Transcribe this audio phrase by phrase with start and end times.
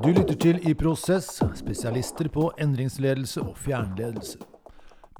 [0.00, 4.38] Du lytter til I Prosess, spesialister på endringsledelse og fjernledelse.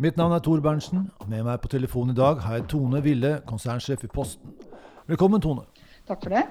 [0.01, 3.35] Mitt navn er Tor Berntsen, med meg på telefonen i dag har jeg Tone Ville,
[3.45, 4.55] konsernsjef i Posten.
[5.05, 5.67] Velkommen, Tone.
[6.09, 6.47] Takk for det.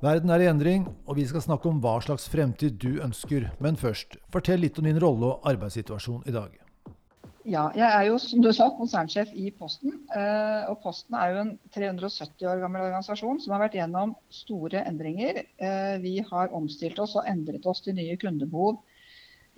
[0.00, 3.50] Verden er i endring, og vi skal snakke om hva slags fremtid du ønsker.
[3.60, 6.63] Men først, fortell litt om din rolle og arbeidssituasjon i dag.
[7.44, 9.98] Ja, jeg er jo som du sa, konsernsjef i Posten.
[10.16, 14.80] Eh, og Posten er jo en 370 år gammel organisasjon som har vært gjennom store
[14.88, 15.42] endringer.
[15.60, 18.78] Eh, vi har omstilt oss og endret oss til nye kundebehov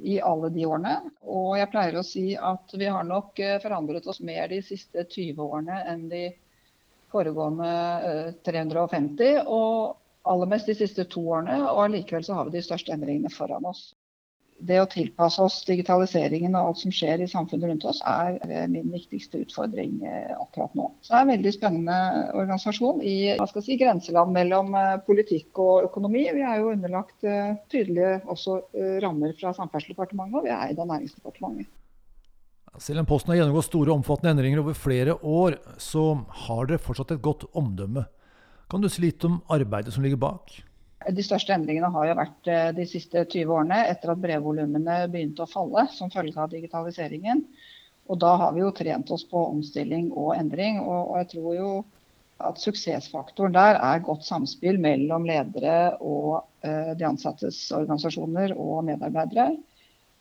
[0.02, 0.96] i alle de årene.
[1.30, 5.06] Og jeg pleier å si at vi har nok eh, forandret oss mer de siste
[5.06, 6.24] 20 årene enn de
[7.14, 7.70] foregående
[8.50, 9.44] 350.
[9.46, 9.94] Og
[10.26, 11.62] aller mest de siste to årene.
[11.70, 13.92] Og allikevel så har vi de største endringene foran oss
[14.58, 18.66] det å tilpasse oss digitaliseringen og alt som skjer i samfunnet rundt oss, er eh,
[18.70, 20.88] min viktigste utfordring eh, akkurat nå.
[21.04, 21.98] Så det er en veldig spennende
[22.32, 26.26] organisasjon i si, grenseland mellom eh, politikk og økonomi.
[26.36, 27.26] Vi er jo underlagt
[27.72, 28.60] tydelige også
[29.02, 31.72] rammer fra Samferdselsdepartementet, og vi er eid av Næringsdepartementet.
[32.82, 36.10] Selv om Posten har gjennomgått store og omfattende endringer over flere år, så
[36.44, 38.04] har dere fortsatt et godt omdømme.
[38.68, 40.52] Kan du si litt om arbeidet som ligger bak?
[41.04, 45.44] De største endringene har jo vært eh, de siste 20 årene etter at brevvolumene begynte
[45.44, 47.44] å falle som følge av digitaliseringen.
[48.10, 50.80] Og da har vi jo trent oss på omstilling og endring.
[50.82, 51.70] Og, jeg tror jo
[52.46, 59.56] at suksessfaktoren der er godt samspill mellom ledere og uh, de ansattes organisasjoner og medarbeidere.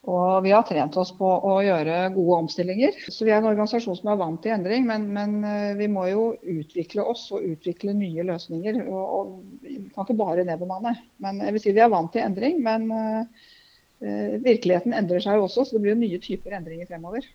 [0.06, 2.98] Og vi har trent oss på å gjøre gode omstillinger.
[3.10, 6.06] Så vi er en organisasjon som er vant til endring, men, men eh, vi må
[6.12, 8.84] jo utvikle oss og utvikle nye løsninger.
[8.86, 10.94] Og, og vi kan ikke bare nedbemanne.
[11.26, 13.26] Men jeg vil si vi er vant til endring, men uh,
[14.46, 17.26] virkeligheten endrer seg jo også, så det blir jo nye typer endringer fremover.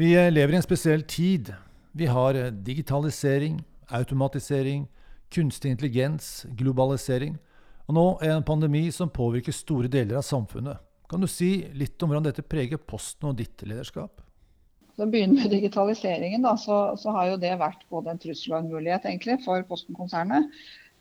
[0.00, 1.52] Vi lever i en spesiell tid.
[1.94, 3.60] Vi har digitalisering,
[3.94, 4.88] automatisering,
[5.30, 7.38] kunstig intelligens, globalisering.
[7.90, 10.78] Og nå er en pandemi som påvirker store deler av samfunnet.
[11.10, 14.20] Kan du si litt om hvordan dette preger Posten og ditt lederskap?
[14.94, 18.54] Så å begynne med digitaliseringen, da, så, så, har jo det vært både en trussel
[18.54, 20.46] og en mulighet egentlig, for Posten-konsernet.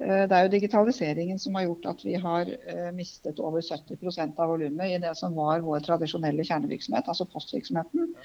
[0.02, 4.42] Eh, det er jo digitaliseringen som har gjort at vi har eh, mistet over 70%
[4.42, 8.16] av volumet i det som var vår tradisjonelle kjernevirksomhet, altså postvirksomheten.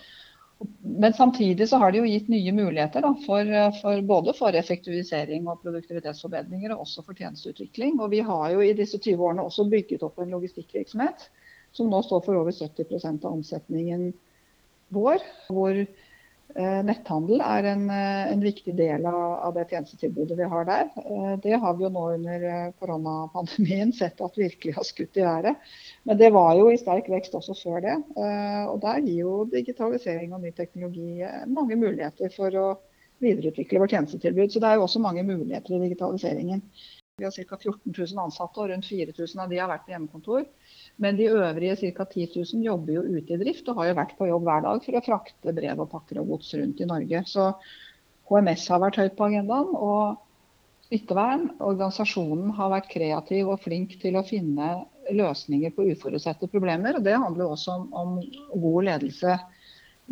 [0.80, 3.48] Men samtidig så har det jo gitt nye muligheter da, for,
[3.80, 7.98] for både for effektivisering og produktivitetsforbedringer, og også for tjenesteutvikling.
[8.00, 11.28] Og vi har jo i disse 20 årene også bygget opp en logistikkvirksomhet
[11.74, 14.12] som nå står for over 70% av omsetningen
[14.94, 15.24] vår.
[15.50, 15.80] Hvor
[16.54, 20.88] netthandel er en, eh, en, viktig del av, av, det tjenestetilbudet vi har der.
[21.02, 22.46] Eh, det har vi jo nå under
[22.78, 25.66] koronapandemien sett at virkelig har skutt i været.
[26.06, 27.96] Men det var jo i sterk vekst også før det.
[28.70, 32.66] Og der gir jo digitalisering og ny teknologi mange muligheter for å
[33.24, 34.52] videreutvikle vårt tjenestetilbud.
[34.52, 36.62] Så det er jo også mange muligheter i digitaliseringen.
[37.16, 37.56] Vi har ca.
[37.62, 40.48] 14 000 ansatte, og rundt 4000 av de har vært på hjemmekontor.
[40.98, 42.06] Men de øvrige ca.
[42.10, 44.82] 10 000 jobber jo ute i drift og har jo vært på jobb hver dag
[44.82, 47.20] for å frakte brev og pakker og gods rundt i Norge.
[47.30, 47.52] Så
[48.32, 49.70] HMS har vært høyt på agendaen.
[49.78, 54.72] Og smittevern, organisasjonen har vært kreativ og flink til å finne
[55.14, 56.98] løsninger på uforutsette problemer.
[56.98, 58.18] og Det handler også om, om
[58.58, 59.38] god ledelse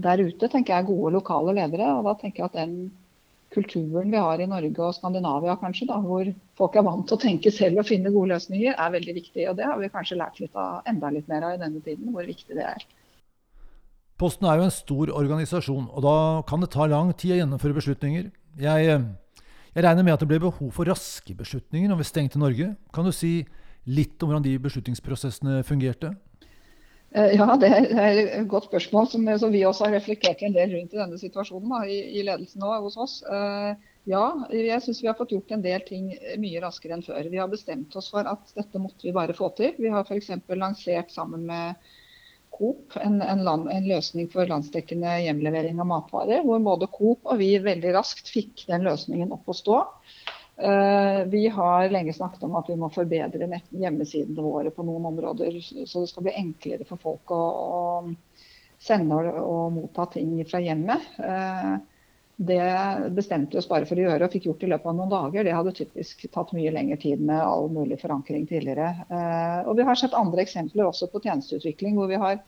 [0.06, 0.92] der ute, tenker jeg.
[0.94, 1.96] Gode lokale ledere.
[1.98, 2.76] og da tenker jeg at den
[3.52, 7.22] kulturen vi har i Norge og Skandinavia, kanskje, da, hvor folk er vant til å
[7.22, 9.46] tenke selv og finne gode løsninger, er veldig viktig.
[9.50, 12.12] Og det har vi kanskje lært litt av, enda litt mer av i denne tiden,
[12.14, 12.86] hvor viktig det er.
[14.20, 16.16] Posten er jo en stor organisasjon, og da
[16.48, 18.28] kan det ta lang tid å gjennomføre beslutninger.
[18.60, 18.98] Jeg,
[19.72, 22.74] jeg regner med at det ble behov for raske beslutninger når vi stengte Norge.
[22.94, 23.40] Kan du si
[23.88, 26.12] litt om hvordan de beslutningsprosessene fungerte?
[27.14, 30.70] Eh, ja, det er et godt spørsmål som, som, vi også har reflektert en del
[30.72, 33.18] rundt i denne situasjonen da, i, ledelsen nå hos oss.
[33.28, 33.74] Uh,
[34.08, 34.22] ja,
[34.56, 36.08] jeg syns vi har fått gjort en del ting
[36.40, 37.28] mye raskere enn før.
[37.28, 39.74] Vi har bestemt oss for at dette måtte vi bare få til.
[39.76, 40.32] Vi har f.eks.
[40.56, 41.76] lansert sammen med
[42.52, 47.40] Coop en, en, land, en, løsning for landsdekkende hjemlevering av matvarer, hvor både Coop og
[47.40, 49.78] vi veldig raskt fikk den løsningen opp å stå.
[50.56, 55.56] Eh, vi har lenge snakket om at vi må forbedre hjemmesidene våre på noen områder.
[55.62, 57.44] Så det skal bli enklere for folk å,
[58.82, 61.08] sende og, og, motta ting fra hjemmet.
[61.22, 61.72] Eh,
[62.42, 62.62] det
[63.14, 65.44] bestemte vi oss bare for å gjøre og fikk gjort i løpet av noen dager.
[65.46, 68.88] Det hadde typisk tatt mye lengre tid med all mulig forankring tidligere.
[69.08, 72.42] Eh, og vi har sett andre eksempler også på tjenesteutvikling hvor vi har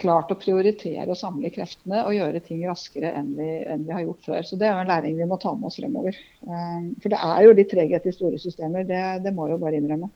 [0.00, 4.02] klart å prioritere og samle kreftene og gjøre ting raskere enn vi, enn vi har
[4.02, 4.42] gjort før.
[4.46, 6.18] Så Det er jo en læring vi må ta med oss fremover.
[6.42, 9.78] Um, for det er jo litt treghet i store systemer, det, det må jo bare
[9.78, 10.10] innrømme.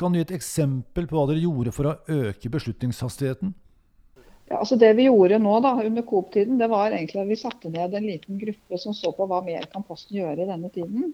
[0.00, 3.52] Kan du gi et eksempel på hva dere gjorde for å øke beslutningshastigheten?
[4.50, 7.70] Ja, altså Det vi gjorde nå da, under Coop-tiden, det var egentlig at vi satte
[7.70, 11.12] ned en liten gruppe som så på hva mer kan Posten gjøre i denne tiden.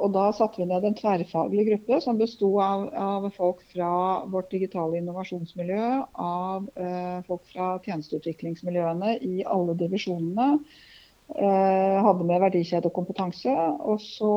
[0.00, 3.90] Og da satte vi ned en tverrfaglig gruppe som besto av, av, folk fra
[4.32, 5.88] vårt digitale innovasjonsmiljø,
[6.24, 10.48] av eh, folk fra tjenesteutviklingsmiljøene i alle divisjonene.
[11.36, 13.52] Eh, hadde med verdikjedekompetanse.
[13.92, 14.32] Og så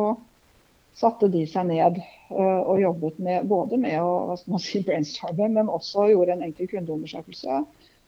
[1.00, 6.12] satte de seg ned eh, og jobbet med, både med å si, brainstorme, men også
[6.12, 7.64] gjorde en enkel kundeundersøkelse.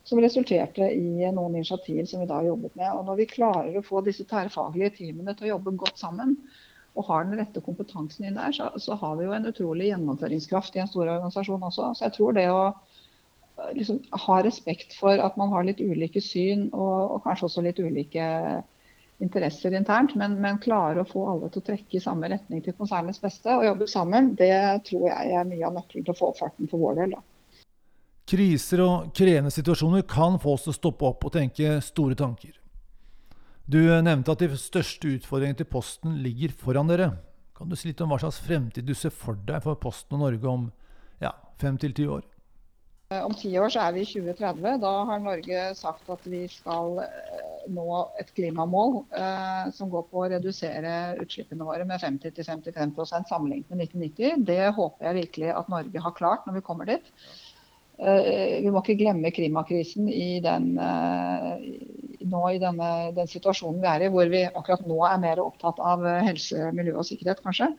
[0.06, 2.92] Som resulterte i noen initiativ som vi da jobbet med.
[2.94, 6.36] Og når vi klarer å få disse tverrfaglige teamene til å jobbe godt sammen,
[6.96, 10.78] og har den rette kompetansen inn der, så, så, har vi jo en utrolig gjennomføringskraft
[10.78, 11.90] i en stor organisasjon også.
[11.98, 12.62] Så jeg tror det å
[13.76, 17.84] liksom, ha respekt for at man har litt ulike syn og, og kanskje også litt
[17.84, 18.30] ulike
[19.24, 22.76] interesser internt, men, men klare å få alle til å trekke i samme retning til
[22.76, 24.52] konsernets beste og jobbe sammen, det
[24.90, 27.16] tror jeg er mye av nøkkelen til å få opp farten for vår del.
[27.16, 27.24] da.
[28.26, 32.56] Kriser og krevende situasjoner kan få oss til å stoppe opp og tenke store tanker.
[33.66, 37.10] Du nevnte at de største utfordringene til Posten ligger foran dere.
[37.58, 40.22] Kan du si litt om hva slags fremtid du ser for deg for Posten og
[40.28, 40.68] Norge om
[41.24, 42.22] ja, fem til ti år?
[43.16, 44.78] Om ti år så er vi i 2030.
[44.84, 47.88] Da har Norge sagt at vi skal eh, nå
[48.22, 54.46] et klimamål eh, som går på å redusere utslippene våre med 50-55% sammenlignet med 1990.
[54.50, 57.14] Det håper jeg virkelig at Norge har klart når vi kommer dit.
[57.98, 61.62] Eh, vi må ikke glemme klimakrisen i den, eh,
[62.32, 65.80] nå i denne, den situasjonen vi er i, hvor vi akkurat nå er mer opptatt
[65.84, 67.72] av helse, miljø og sikkerhet, kanskje.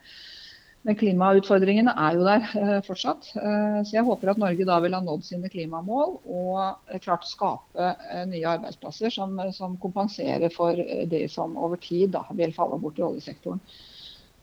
[0.87, 3.32] Men klimautfordringene er jo der eh, fortsatt.
[3.32, 8.25] Så jeg håper at Norge da vil ha nådd sine klimamål og klart skape skape
[8.31, 10.76] nye arbeidsplasser som, som kompenserer for
[11.10, 13.60] det som over tid da, vil falle bort i oljesektoren.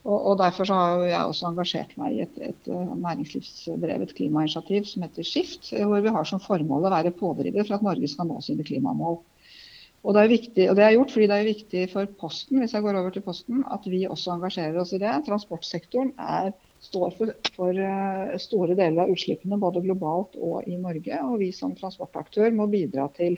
[0.03, 5.05] Og, og Derfor har jeg også engasjert meg i et, et, eh, næringslivsdrevet klimainitiativ som
[5.05, 8.41] heter Skift, hvor vi har som formål å være pådriver for at Norge skal nå
[8.43, 9.21] sine klimamål.
[10.03, 12.73] Og det er viktig, og det er gjort fordi det er viktig for Posten hvis
[12.75, 15.13] jeg går over til Posten, at vi også engasjerer oss i det.
[15.29, 16.49] Transportsektoren er,
[16.83, 21.21] står for, for uh, store deler av utslippene både globalt og i Norge.
[21.23, 23.37] Og vi som transportaktør må bidra til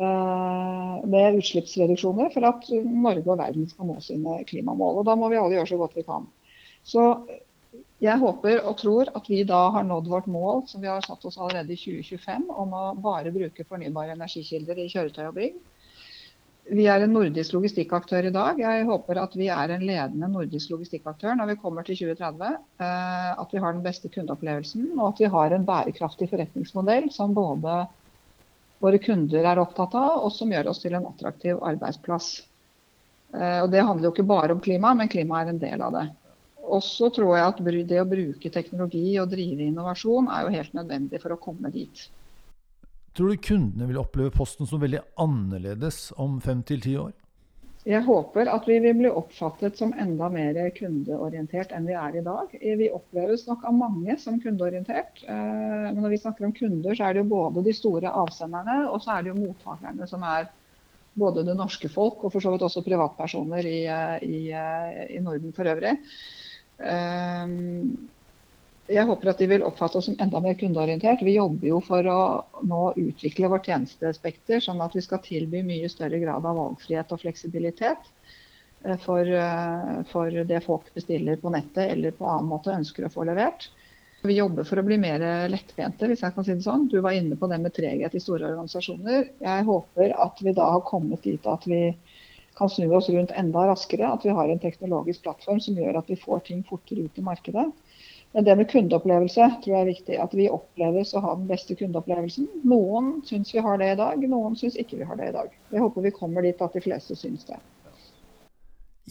[0.00, 4.98] uh, med utslippsreduksjoner for at Norge og verden skal nå sine klimamål.
[4.98, 6.26] Og Da må vi alle gjøre så godt vi kan.
[6.82, 7.06] Så
[8.02, 11.22] jeg håper og tror at vi da har nådd vårt mål som vi har satt
[11.28, 15.60] oss allerede i 2025 om å bare bruke fornybare energikilder i kjøretøy og bygg.
[16.72, 18.58] Vi er en nordisk logistikkaktør i dag.
[18.58, 22.58] Jeg håper at vi er en ledende nordisk logistikkaktør når vi kommer til 2030.
[22.82, 27.34] Eh, at vi har den beste kundeopplevelsen og at vi har en bærekraftig forretningsmodell som
[27.34, 27.84] både
[28.82, 32.32] våre kunder er opptatt av, og som gjør oss til en attraktiv arbeidsplass.
[33.34, 35.94] Eh, og Det handler jo ikke bare om klima, men klima er en del av
[35.98, 36.08] det.
[36.62, 41.20] Også tror jeg at det å bruke teknologi og drive innovasjon er jo helt nødvendig
[41.22, 42.06] for å komme dit.
[43.12, 47.12] Tror du kundene vil oppleve Posten som veldig annerledes om fem til ti år?
[47.82, 52.22] Jeg håper at vi vil bli oppfattet som enda mer kundeorientert enn vi er i
[52.22, 52.52] dag.
[52.54, 55.24] Vi oppleves nok av mange som kundeorientert.
[55.26, 58.84] Eh, men når vi snakker om kunder, så er det jo både de store avsenderne
[58.86, 60.46] og så er det jo mottakerne som er
[61.18, 65.20] både det norske folk og for så vidt også privatpersoner i, eh, i, eh, i
[65.20, 65.98] Norden for øvrig
[68.92, 71.22] jeg håper at de vil oppfatte oss som enda mer kundeorientert.
[71.24, 72.22] Vi jobber jo for å
[72.66, 77.22] nå utvikle vårt tjenestespekter, sånn at vi skal tilby mye større grad av valgfrihet og
[77.22, 78.10] fleksibilitet
[78.84, 83.12] eh, for, eh, for det folk bestiller på nettet eller på annen måte ønsker å
[83.14, 83.70] få levert.
[84.22, 86.84] Vi jobber for å bli mer lettbente, hvis jeg kan si det sånn.
[86.90, 89.32] Du var inne på det med treghet i store organisasjoner.
[89.42, 91.88] Jeg håper at vi da har kommet dit at vi
[92.58, 94.12] kan snu oss rundt enda raskere.
[94.12, 97.24] At vi har en teknologisk plattform som gjør at vi får ting fortere ut i
[97.26, 97.68] markedet.
[98.32, 100.16] Men det med kundeopplevelse tror jeg er viktig.
[100.24, 102.48] At vi oppleves å ha den beste kundeopplevelsen.
[102.68, 105.52] Noen syns vi har det i dag, noen syns ikke vi har det i dag.
[105.72, 107.60] Jeg håper vi kommer dit at de fleste syns det.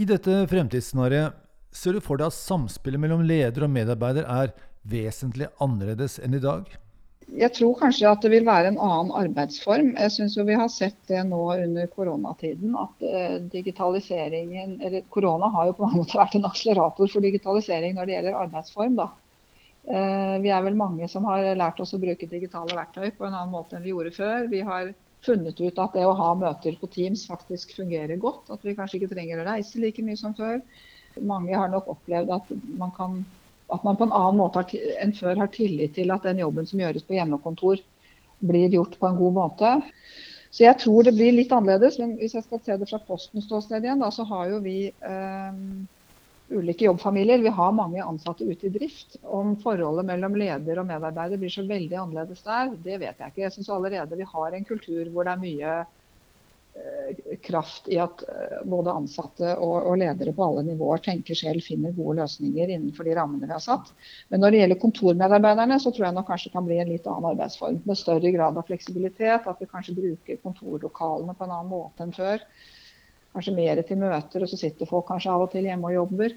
[0.01, 1.37] I dette fremtidsscenarioet
[1.75, 4.55] ser du for deg at samspillet mellom leder og medarbeider er
[4.87, 6.65] vesentlig annerledes enn i dag?
[7.31, 9.93] Jeg tror kanskje at det vil være en annen arbeidsform.
[9.95, 12.75] Jeg synes jo Vi har sett det nå under koronatiden.
[12.75, 17.95] at eh, digitaliseringen, eller Korona har jo på en måte vært en akselerator for digitalisering
[17.95, 18.95] når det gjelder arbeidsform.
[18.99, 19.07] da.
[19.87, 23.33] Eh, vi er vel mange som har lært oss å bruke digitale verktøy på en
[23.33, 24.49] annen måte enn vi gjorde før.
[24.51, 24.93] Vi har
[25.25, 28.49] funnet ut at det å ha møter på Teams faktisk fungerer godt.
[28.51, 30.59] At vi kanskje ikke trenger å reise like mye som før.
[31.19, 33.21] Mange har nok opplevd at man kan
[33.71, 34.63] at man på en annen måte
[35.01, 37.81] enn før har tillit til at den jobben som gjøres på hjemmekontor,
[38.41, 39.71] blir gjort på en god måte.
[40.51, 41.99] Så jeg tror det blir litt annerledes.
[42.01, 44.77] Men hvis jeg skal se det fra Postens ståsted igjen, da, så har jo vi
[44.89, 45.61] eh,
[46.51, 47.43] ulike jobbfamilier.
[47.45, 49.15] Vi har mange ansatte ute i drift.
[49.23, 53.45] Om forholdet mellom leder og medarbeider blir så veldig annerledes der, det vet jeg ikke.
[53.45, 55.79] Jeg syns allerede vi har en kultur hvor det er mye
[57.43, 58.23] kraft i at
[58.69, 63.15] både ansatte og, og, ledere på alle nivåer tenker selv, finner gode løsninger innenfor de
[63.17, 63.91] rammene vi har satt.
[64.31, 67.09] Men når det gjelder kontormedarbeiderne, så tror jeg nok kanskje det kan bli en litt
[67.09, 67.81] annen arbeidsform.
[67.87, 69.49] Med større grad av fleksibilitet.
[69.51, 72.45] At vi kanskje bruker kontorlokalene på en annen måte enn før.
[73.35, 76.35] Kanskje mer til møter, og så sitter folk kanskje av og til hjemme og jobber.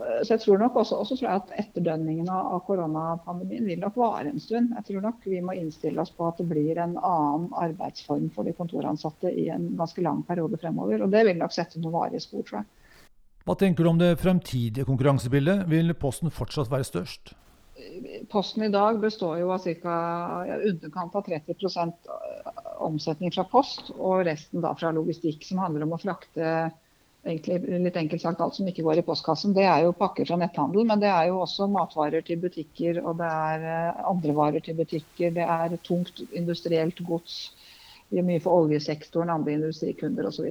[0.00, 4.30] Så jeg tror nok også, også tror jeg at etterdønningene av koronapandemien vil nok vare
[4.30, 4.72] en stund.
[4.78, 8.48] Jeg tror nok vi må innstille oss på at det blir en annen arbeidsform for
[8.48, 11.04] de kontoransatte i en ganske lang periode fremover.
[11.04, 12.70] Og det vil nok sette noen varige spor, tror jeg.
[13.44, 15.64] Hva tenker du om det fremtidige konkurransebildet?
[15.68, 17.34] Vil Posten fortsatt være størst?
[18.30, 19.96] Posten i dag består jo av ca.
[20.48, 22.10] Ja, underkant av 30%
[22.84, 26.70] omsetning fra post, og resten da fra logistikk, som handler om å frakte
[27.26, 30.38] egentlig litt enkelt sagt alt som ikke går i postkassen, det er jo pakker fra
[30.40, 30.86] netthandel.
[30.88, 34.78] Men det er jo også matvarer til butikker, og det er eh, andre varer til
[34.78, 35.34] butikker.
[35.36, 37.40] Det er tungt industrielt gods.
[38.10, 40.48] Det er mye for oljesektoren, andre industrikunder osv.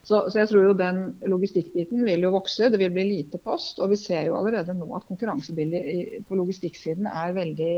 [0.00, 2.70] Så, Så jeg tror jo den logistikkbiten vil jo vokse.
[2.72, 3.82] Det vil bli lite post.
[3.82, 7.74] Og vi ser jo allerede nå at konkurransebildet på logistikksiden er veldig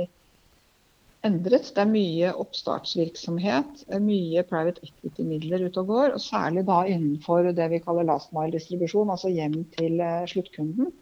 [1.26, 1.70] endret.
[1.74, 6.14] Det er mye oppstartsvirksomhet, mye private equity-midler ute og går.
[6.16, 10.92] Og særlig da innenfor det vi kaller last mile-distribusjon, altså hjem til uh, sluttkunden.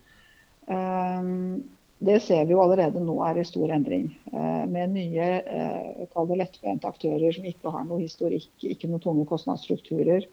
[0.71, 1.63] Um,
[2.01, 4.07] det ser vi jo allerede nå er i stor endring.
[4.33, 5.27] Med nye
[6.41, 10.25] lettbente aktører som ikke har noe historikk, ikke noen tunge kostnadsstrukturer.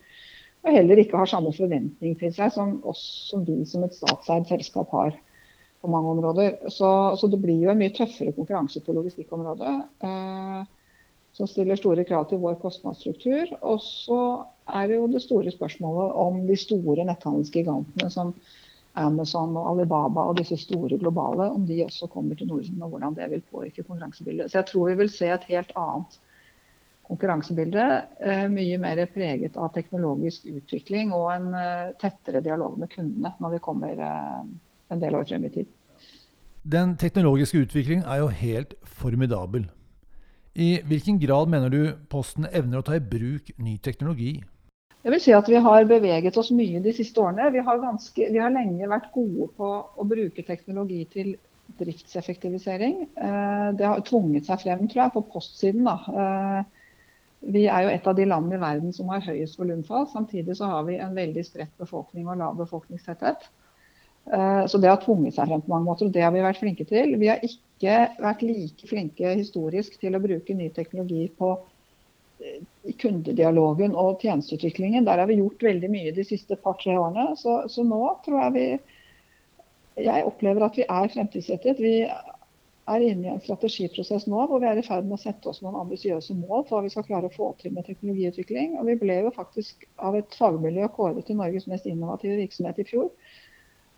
[0.63, 4.48] Og heller ikke har samme forventning til seg som oss som vi som et statseid
[4.48, 5.20] selskap har
[5.94, 6.58] mange områder.
[6.74, 6.89] Så,
[7.20, 9.74] så, det blir jo en mye tøffere konkurranse på logistikkområdet.
[10.08, 10.62] Eh,
[11.38, 13.51] som stiller store krav til vår kostnadsstruktur.
[13.62, 14.22] Og så
[14.74, 18.34] er det jo det store spørsmålet om de store netthandelsgigantene som
[18.98, 23.17] Amazon og Alibaba og disse store globale, om de også kommer til Norden, og hvordan
[23.20, 24.50] det vil påvirke konkurransebildet.
[24.50, 26.17] Så jeg tror vi vil se et helt annet
[27.08, 27.86] konkurransebilde.
[28.20, 33.56] Eh, mye mer preget av teknologisk utvikling og en eh, tettere dialog med kundene når
[33.56, 34.41] vi kommer eh,
[34.91, 35.76] en del år frem i tid.
[36.67, 39.69] Den teknologiske utviklingen er jo helt formidabel.
[40.55, 41.81] I hvilken grad mener du
[42.12, 44.33] Posten evner å ta i bruk ny teknologi?
[45.05, 47.53] Jeg vil si at Vi har beveget oss mye de siste årene.
[47.53, 51.38] Vi har, ganske, vi har lenge vært gode på å bruke teknologi til
[51.79, 53.00] driftseffektivisering.
[53.15, 55.88] Eh, det har tvunget seg frem tror jeg, på postsiden.
[55.88, 55.95] Da.
[56.25, 56.91] Eh,
[57.53, 60.09] vi er jo et av de landene i verden som har høyest volumfall.
[60.12, 63.47] Samtidig så har vi en veldig spredt befolkning og lav befolkningstetthet.
[64.34, 66.60] Eh, så det har tvunget seg frem på mange måter, og det har vi vært
[66.60, 67.15] flinke til.
[67.19, 71.53] Vi har ikke vært like flinke historisk til å bruke ny teknologi på
[72.43, 72.60] eh,
[73.00, 75.07] kundedialogen og tjenesteutviklingen.
[75.07, 77.38] Der har vi gjort veldig mye de siste par-tre årene.
[77.39, 78.69] Så, så, nå tror jeg vi
[79.98, 81.79] Jeg opplever at vi er fremtidsrettet.
[81.81, 85.50] Vi er inne i en strategiprosess nå hvor vi er i ferd med å sette
[85.50, 88.75] oss noen ambisiøse mål for hva vi skal klare å få til med teknologiutvikling.
[88.77, 92.88] Og vi ble jo faktisk av et fagmiljø kåret til Norges mest innovative virksomhet i
[92.91, 93.10] fjor.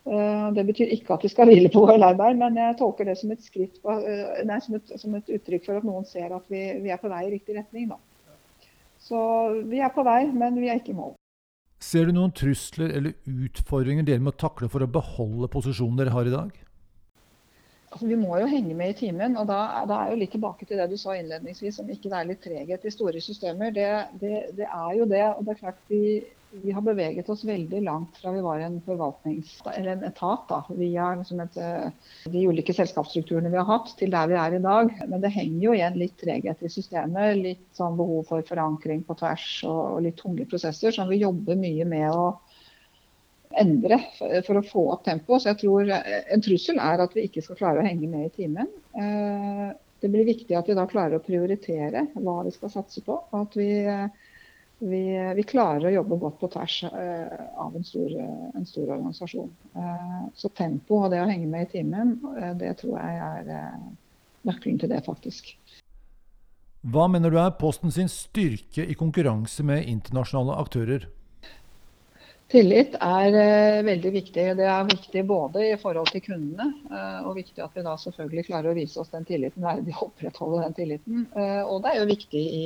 [0.09, 3.17] Eh, det betyr ikke at vi skal hvile på vår laurbær, men jeg tolker det
[3.19, 6.47] som et, skritt, eh, nei, som, et, som et, uttrykk for at noen ser at
[6.49, 7.91] vi, vi, er på vei i riktig retning.
[7.91, 7.99] Da.
[9.05, 9.19] Så
[9.69, 11.13] vi er på vei, men vi er ikke i mål.
[11.79, 16.27] Ser du noen trusler eller utfordringer dere må takle for å beholde posisjonen dere har
[16.27, 16.57] i dag?
[17.89, 19.37] Altså, vi må jo henge med i timen.
[19.37, 22.17] og da, da er jo litt tilbake til det du sa innledningsvis, om ikke det
[22.17, 23.71] er litt treghet i store systemer.
[23.77, 23.87] Det,
[24.21, 25.23] det, det er jo det.
[25.37, 26.03] og det er klart vi
[26.51, 30.59] vi har beveget oss veldig langt fra vi var en forvaltnings, eller en etat da,
[30.69, 34.61] via liksom et, eh, de ulike selskapsstrukturene vi har hatt, til der vi er i
[34.63, 34.93] dag.
[35.07, 37.37] Men det henger jo igjen litt treghet i systemet.
[37.37, 41.59] Litt sånn behov for forankring på tvers og, og litt tunge prosesser som vi jobber
[41.59, 42.31] mye med å
[43.59, 43.97] endre
[44.45, 45.43] for å få opp tempoet.
[45.43, 48.25] Så jeg tror eh, en trussel er at vi ikke skal klare å henge med
[48.25, 48.73] i timen.
[48.97, 53.19] Eh, det blir viktig at vi da klarer å prioritere hva vi skal satse på.
[53.29, 53.69] og At vi
[54.79, 58.15] vi, vi, klarer å jobbe godt på tvers uh, av en stor,
[58.55, 59.51] en stor organisasjon.
[59.75, 63.77] Uh, så tempo og det å henge med i timen, uh, det tror jeg er
[64.48, 65.51] nøkkelen til det, faktisk.
[66.89, 71.09] Hva mener du er Posten sin styrke i konkurranse med internasjonale aktører?
[72.50, 74.45] Tillit er veldig viktig.
[74.57, 76.65] Det er viktig både i forhold til kundene,
[77.27, 80.63] og viktig at vi da selvfølgelig klarer å vise oss den tilliten verdig å opprettholde
[80.63, 81.27] den tilliten.
[81.36, 82.63] og det er jo viktig i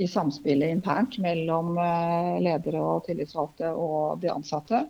[0.00, 4.86] i samspillet internt mellom eh, ledere og tillitsvalgte og de ansatte.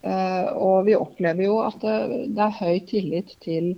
[0.00, 3.74] Eh, og vi opplever jo at det er høy tillit til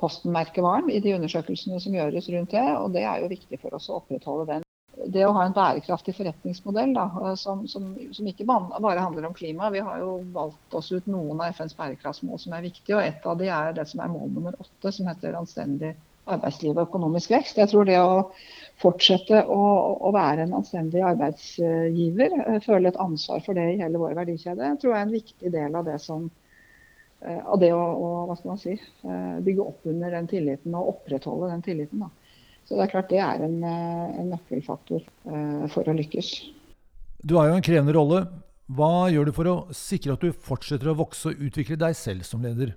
[0.00, 3.90] Posten-merkevaren i de undersøkelsene som gjøres rundt det, og det er jo viktig for oss
[3.90, 4.66] å opprettholde den.
[5.10, 9.36] Det å ha en bærekraftig forretningsmodell da, eh, som, som, som, ikke bare handler om
[9.36, 9.72] klima.
[9.74, 13.26] Vi har jo valgt oss ut noen av FNs bærekraftsmål som er viktige, og et
[13.26, 15.94] av de er det som er mål nummer åtte, som heter anstendig
[16.36, 17.58] arbeidsliv og økonomisk vekst.
[17.60, 18.26] Jeg tror det å
[18.80, 19.62] fortsette å,
[20.08, 24.74] å være en anstendig arbeidsgiver, eh, føle et ansvar for det i hele vår verdikjede,
[24.80, 26.28] tror jeg er en viktig del av det som
[27.20, 30.76] eh, av det å, å hva skal man si, eh, bygge opp under den tilliten
[30.78, 32.06] og opprettholde den tilliten.
[32.06, 32.10] Da.
[32.64, 35.02] Så det er klart det er en, en nøkkelfaktor
[35.72, 36.28] for å lykkes.
[37.26, 38.20] Du har jo en krevende rolle.
[38.70, 42.22] Hva gjør du for å sikre at du fortsetter å vokse og utvikle deg selv
[42.28, 42.76] som leder?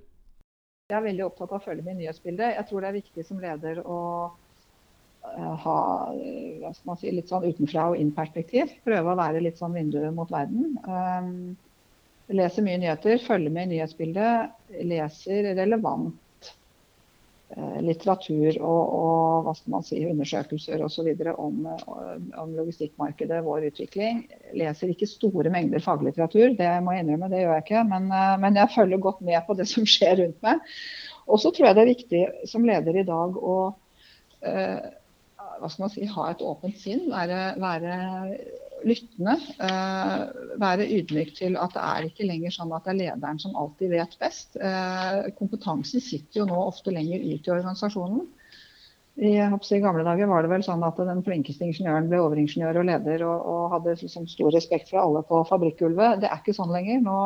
[0.91, 2.57] Jeg er veldig opptatt av å følge med i nyhetsbildet.
[2.57, 3.99] Jeg tror det er viktig som leder å
[5.23, 6.13] Eh, ha
[6.83, 8.73] man si, litt sånn utenfra og inn-perspektiv.
[8.85, 10.75] Prøve å være litt sånn vinduet mot verden.
[10.83, 11.29] Um,
[12.33, 14.57] leser mye nyheter, følger med i nyhetsbildet.
[14.91, 16.11] Leser relevant
[17.83, 21.09] litteratur og, og, hva skal man si, undersøkelser osv.
[21.33, 21.67] Om,
[22.41, 24.23] om logistikkmarkedet, vår utvikling.
[24.57, 27.85] Leser ikke store mengder faglitteratur, det må jeg innrømme, det gjør jeg ikke.
[27.91, 30.75] Men, uh, men jeg følger godt med på det som skjer rundt meg.
[31.29, 34.91] Og så tror jeg det er viktig som leder i dag å uh,
[35.59, 37.97] hva skal man si, ha et åpent sinn, være, være
[38.87, 39.35] lyttende.
[39.59, 43.57] Uh, være ydmyk til at det er ikke lenger sånn at det er lederen som
[43.59, 44.57] alltid vet best.
[44.59, 48.23] Uh, kompetansen sitter jo nå ofte lenger ut i organisasjonen.
[49.13, 52.87] I, I, gamle dager var det vel sånn at den flinkeste ingeniøren ble overingeniør og
[52.89, 56.23] leder og, og hadde liksom stor respekt for alle på fabrikkgulvet.
[56.23, 57.03] Det er ikke sånn lenger.
[57.05, 57.19] Nå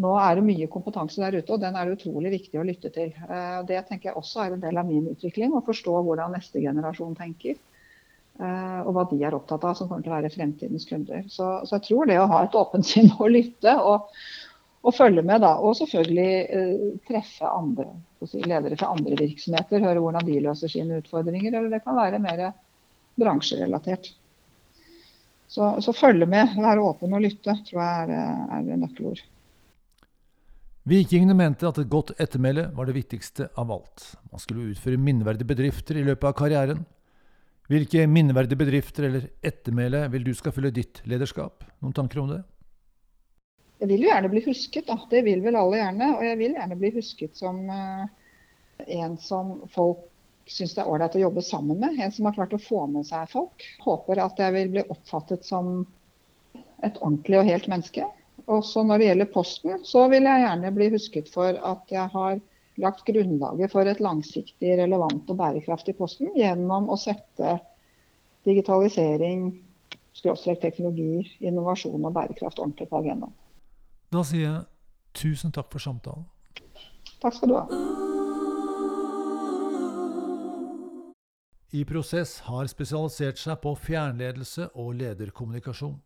[0.00, 2.92] nå er det mye kompetanse der ute, og den er det utrolig viktig å lytte
[2.94, 3.10] til.
[3.26, 6.62] Eh, det tenker jeg også er en del av min utvikling, å forstå hvordan neste
[6.62, 7.58] generasjon tenker.
[8.40, 11.24] Eh, og hva de er opptatt av, som kommer til å være fremtidens kunder.
[11.28, 14.06] Så, så jeg tror det å ha et åpent sinn og lytte og,
[14.80, 17.90] og følge med, da, og selvfølgelig eh, treffe andre,
[18.24, 22.22] si, ledere fra andre virksomheter, høre hvordan de løser sine utfordringer, eller det kan være
[22.22, 22.46] mer
[23.20, 24.14] bransjerelatert.
[25.50, 29.20] Så, så følge med, være åpen og lytte, tror jeg er, er nøkkelord.
[30.88, 34.06] Vikingene mente at et godt ettermæle var det viktigste av alt.
[34.32, 36.80] Man skulle utføre minneverdige bedrifter i løpet av karrieren.
[37.70, 41.62] Hvilke minneverdige bedrifter eller ettermæle vil du skal fylle ditt lederskap?
[41.78, 42.40] Noen tanker om det?
[43.80, 44.96] Jeg vil jo gjerne bli husket, da.
[45.10, 46.08] Det vil vel alle gjerne.
[46.16, 48.08] Og jeg vil gjerne bli husket som uh,
[48.90, 50.02] en som folk
[50.50, 51.94] syns det er ålreit å jobbe sammen med.
[52.02, 53.64] En som har klart å få med seg folk.
[53.86, 55.84] Håper at jeg vil bli oppfattet som
[56.82, 58.08] et ordentlig og helt menneske.
[58.50, 62.40] Også når det gjelder Posten, så vil jeg gjerne bli husket for at jeg har
[62.78, 67.58] lagt grunnlaget for et langsiktig, relevant og bærekraftig Posten gjennom å sette
[68.46, 69.50] digitalisering,
[70.60, 73.34] teknologi, innovasjon og bærekraft ordentlig på agendaen.
[74.10, 74.62] Da sier jeg
[75.14, 76.26] tusen takk for samtalen.
[77.20, 77.64] Takk skal du ha.
[81.70, 86.00] I Prosess har spesialisert seg på fjernledelse og lederkommunikasjon.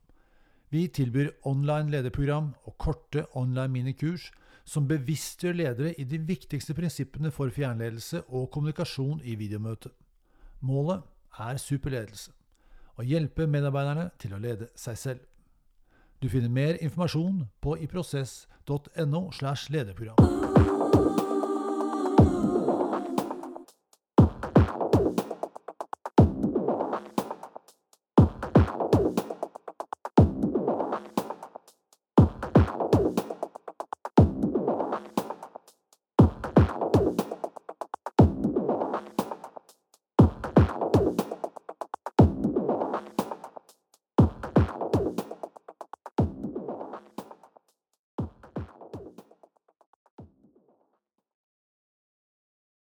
[0.68, 4.27] Vi tilbyr online lederprogram og korte online minikurs
[4.64, 9.92] som bevisstgjør ledere i de viktigste prinsippene for fjernledelse og kommunikasjon i videomøte.
[10.64, 11.05] Målet
[11.38, 12.33] er superledelse
[12.96, 15.22] å hjelpe medarbeiderne til å lede seg selv.
[16.22, 21.34] Du finner mer informasjon på iprosess.no slash lederprogram.